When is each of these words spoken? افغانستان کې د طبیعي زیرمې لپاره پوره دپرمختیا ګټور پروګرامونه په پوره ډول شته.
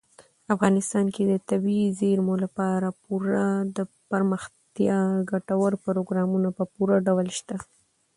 افغانستان 0.53 1.05
کې 1.15 1.23
د 1.27 1.33
طبیعي 1.49 1.87
زیرمې 1.99 2.35
لپاره 2.43 2.87
پوره 3.03 3.45
دپرمختیا 3.77 4.99
ګټور 5.31 5.71
پروګرامونه 5.85 6.49
په 6.57 6.63
پوره 6.73 6.95
ډول 7.07 7.27
شته. 7.39 7.55